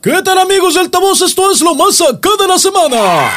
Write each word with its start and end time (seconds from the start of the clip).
¿Qué 0.00 0.22
tal 0.22 0.38
amigos 0.38 0.74
del 0.74 0.84
altavoz? 0.84 1.22
Esto 1.22 1.50
es 1.50 1.60
lo 1.60 1.74
más 1.74 2.00
acá 2.00 2.30
de 2.38 2.46
la 2.46 2.56
semana. 2.56 3.32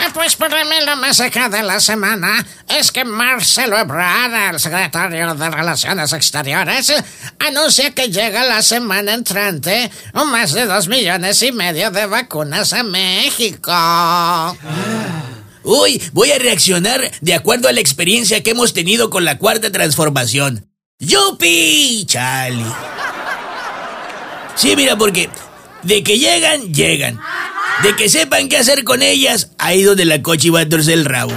Eh, 0.00 0.10
Pues 0.12 0.34
para 0.34 0.64
mí 0.64 0.74
lo 0.84 0.96
más 0.96 1.20
acá 1.20 1.48
de 1.48 1.62
la 1.62 1.78
semana 1.78 2.44
es 2.68 2.90
que 2.90 3.04
Marcelo 3.04 3.78
Ebrard, 3.78 4.54
el 4.54 4.58
secretario 4.58 5.36
de 5.36 5.48
Relaciones 5.48 6.12
Exteriores, 6.12 6.92
anuncia 7.38 7.94
que 7.94 8.10
llega 8.10 8.42
la 8.42 8.60
semana 8.62 9.14
entrante 9.14 9.88
más 10.14 10.52
de 10.52 10.66
dos 10.66 10.88
millones 10.88 11.40
y 11.44 11.52
medio 11.52 11.92
de 11.92 12.06
vacunas 12.06 12.72
a 12.72 12.82
México. 12.82 13.72
Uy, 15.62 16.02
voy 16.12 16.32
a 16.32 16.40
reaccionar 16.40 17.08
de 17.20 17.34
acuerdo 17.34 17.68
a 17.68 17.72
la 17.72 17.78
experiencia 17.78 18.42
que 18.42 18.50
hemos 18.50 18.74
tenido 18.74 19.10
con 19.10 19.24
la 19.24 19.38
cuarta 19.38 19.70
transformación. 19.70 20.68
¡Yupi! 20.98 22.04
Chale. 22.04 22.64
Sí, 24.56 24.74
mira, 24.74 24.96
porque 24.98 25.30
de 25.82 26.02
que 26.02 26.18
llegan, 26.18 26.72
llegan. 26.72 27.20
De 27.82 27.94
que 27.96 28.08
sepan 28.08 28.48
qué 28.48 28.56
hacer 28.56 28.84
con 28.84 29.02
ellas, 29.02 29.50
ahí 29.58 29.82
donde 29.82 30.04
la 30.04 30.22
cochi 30.22 30.50
va 30.50 30.60
a 30.60 30.68
torcer 30.68 30.94
el 30.94 31.04
rabo. 31.04 31.32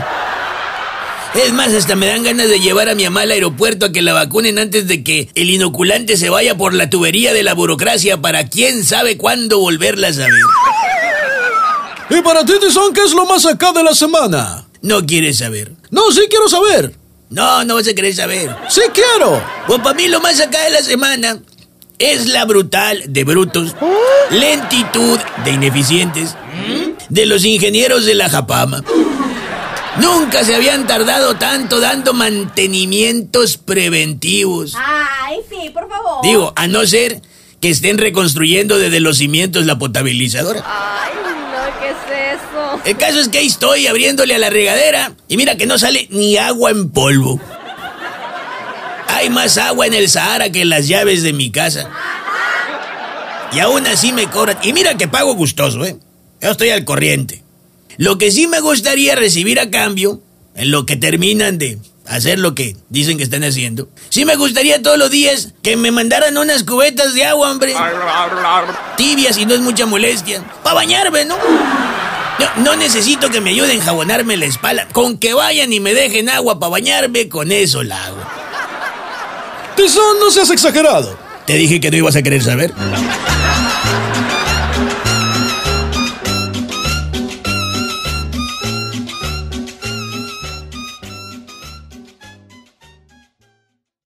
Es 1.33 1.53
más, 1.53 1.71
hasta 1.73 1.95
me 1.95 2.07
dan 2.07 2.23
ganas 2.23 2.49
de 2.49 2.59
llevar 2.59 2.89
a 2.89 2.95
mi 2.95 3.05
mamá 3.05 3.21
al 3.21 3.31
aeropuerto 3.31 3.85
a 3.85 3.91
que 3.91 4.01
la 4.01 4.11
vacunen 4.13 4.59
antes 4.59 4.87
de 4.87 5.01
que 5.03 5.29
el 5.35 5.49
inoculante 5.49 6.17
se 6.17 6.29
vaya 6.29 6.57
por 6.57 6.73
la 6.73 6.89
tubería 6.89 7.33
de 7.33 7.43
la 7.43 7.53
burocracia 7.53 8.17
para 8.19 8.49
quién 8.49 8.83
sabe 8.83 9.17
cuándo 9.17 9.59
volverla 9.59 10.09
a 10.09 10.13
saber. 10.13 10.41
Y 12.09 12.21
para 12.21 12.43
ti, 12.43 12.53
Tizón, 12.59 12.93
¿qué 12.93 13.03
es 13.03 13.13
lo 13.13 13.25
más 13.25 13.45
acá 13.45 13.71
de 13.71 13.83
la 13.83 13.95
semana? 13.95 14.67
No 14.81 15.05
quieres 15.05 15.37
saber. 15.37 15.71
No, 15.89 16.11
sí 16.11 16.23
quiero 16.29 16.49
saber. 16.49 16.95
No, 17.29 17.63
no 17.63 17.75
vas 17.75 17.87
a 17.87 17.93
querer 17.93 18.13
saber. 18.13 18.53
Sí 18.67 18.81
quiero. 18.93 19.41
Pues 19.67 19.79
para 19.79 19.95
mí 19.95 20.09
lo 20.09 20.19
más 20.19 20.41
acá 20.41 20.61
de 20.65 20.71
la 20.71 20.81
semana 20.81 21.39
es 22.01 22.27
la 22.27 22.45
brutal 22.45 23.03
de 23.07 23.23
brutos, 23.23 23.75
lentitud 24.31 25.19
de 25.45 25.51
ineficientes, 25.51 26.35
de 27.09 27.25
los 27.27 27.45
ingenieros 27.45 28.05
de 28.05 28.15
la 28.15 28.27
Japama. 28.27 28.83
Nunca 29.99 30.43
se 30.43 30.55
habían 30.55 30.87
tardado 30.87 31.35
tanto 31.35 31.79
dando 31.79 32.13
mantenimientos 32.13 33.57
preventivos. 33.57 34.73
Ay, 34.75 35.37
sí, 35.47 35.69
por 35.69 35.87
favor. 35.87 36.23
Digo, 36.23 36.53
a 36.55 36.67
no 36.67 36.87
ser 36.87 37.21
que 37.59 37.69
estén 37.69 37.99
reconstruyendo 37.99 38.79
desde 38.79 38.99
los 38.99 39.17
cimientos 39.17 39.67
la 39.67 39.77
potabilizadora. 39.77 40.63
Ay, 40.65 41.11
no, 41.23 41.79
¿qué 41.79 41.89
es 41.89 42.39
eso? 42.39 42.81
El 42.83 42.97
caso 42.97 43.19
es 43.19 43.29
que 43.29 43.37
ahí 43.37 43.47
estoy 43.47 43.85
abriéndole 43.85 44.33
a 44.33 44.39
la 44.39 44.49
regadera 44.49 45.13
y 45.27 45.37
mira 45.37 45.55
que 45.55 45.67
no 45.67 45.77
sale 45.77 46.07
ni 46.09 46.37
agua 46.37 46.71
en 46.71 46.89
polvo. 46.89 47.39
Hay 49.21 49.29
más 49.29 49.59
agua 49.59 49.85
en 49.85 49.93
el 49.93 50.09
Sahara 50.09 50.51
que 50.51 50.65
las 50.65 50.87
llaves 50.87 51.21
de 51.21 51.31
mi 51.31 51.51
casa. 51.51 51.87
Y 53.53 53.59
aún 53.59 53.85
así 53.85 54.11
me 54.13 54.25
cobran. 54.25 54.57
Y 54.63 54.73
mira 54.73 54.97
que 54.97 55.07
pago 55.07 55.35
gustoso, 55.35 55.85
¿eh? 55.85 55.95
Yo 56.41 56.49
estoy 56.49 56.71
al 56.71 56.85
corriente. 56.85 57.43
Lo 57.97 58.17
que 58.17 58.31
sí 58.31 58.47
me 58.47 58.61
gustaría 58.61 59.15
recibir 59.15 59.59
a 59.59 59.69
cambio, 59.69 60.21
en 60.55 60.71
lo 60.71 60.87
que 60.87 60.95
terminan 60.95 61.59
de 61.59 61.77
hacer 62.07 62.39
lo 62.39 62.55
que 62.55 62.75
dicen 62.89 63.17
que 63.17 63.23
están 63.23 63.43
haciendo, 63.43 63.89
sí 64.09 64.25
me 64.25 64.35
gustaría 64.37 64.81
todos 64.81 64.97
los 64.97 65.11
días 65.11 65.53
que 65.61 65.77
me 65.77 65.91
mandaran 65.91 66.35
unas 66.35 66.63
cubetas 66.63 67.13
de 67.13 67.25
agua, 67.25 67.51
hombre. 67.51 67.75
Tibias 68.97 69.37
y 69.37 69.45
no 69.45 69.53
es 69.53 69.61
mucha 69.61 69.85
molestia. 69.85 70.43
Para 70.63 70.77
bañarme, 70.77 71.25
¿no? 71.25 71.37
No, 71.37 72.63
no 72.63 72.75
necesito 72.75 73.29
que 73.29 73.39
me 73.39 73.51
ayuden 73.51 73.81
a 73.81 73.83
jabonarme 73.83 74.35
la 74.35 74.45
espalda. 74.45 74.87
Con 74.91 75.19
que 75.19 75.35
vayan 75.35 75.71
y 75.71 75.79
me 75.79 75.93
dejen 75.93 76.27
agua 76.27 76.59
para 76.59 76.71
bañarme, 76.71 77.29
con 77.29 77.51
eso 77.51 77.83
la 77.83 78.03
hago. 78.03 78.40
No 79.81 80.29
seas 80.29 80.51
exagerado. 80.51 81.17
Te 81.47 81.55
dije 81.55 81.79
que 81.81 81.89
no 81.89 81.97
ibas 81.97 82.15
a 82.15 82.21
querer 82.21 82.43
saber. 82.43 82.71